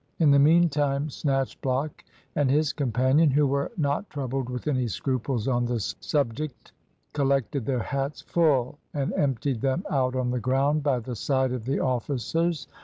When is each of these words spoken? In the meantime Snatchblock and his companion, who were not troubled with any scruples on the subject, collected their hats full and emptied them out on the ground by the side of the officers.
In 0.17 0.31
the 0.31 0.39
meantime 0.39 1.09
Snatchblock 1.09 1.91
and 2.35 2.49
his 2.49 2.73
companion, 2.73 3.29
who 3.29 3.45
were 3.45 3.71
not 3.77 4.09
troubled 4.09 4.49
with 4.49 4.67
any 4.67 4.87
scruples 4.87 5.47
on 5.47 5.65
the 5.67 5.79
subject, 5.79 6.71
collected 7.13 7.67
their 7.67 7.83
hats 7.83 8.21
full 8.21 8.79
and 8.95 9.13
emptied 9.13 9.61
them 9.61 9.85
out 9.91 10.15
on 10.15 10.31
the 10.31 10.39
ground 10.39 10.81
by 10.81 11.01
the 11.01 11.15
side 11.15 11.51
of 11.51 11.65
the 11.65 11.79
officers. 11.79 12.67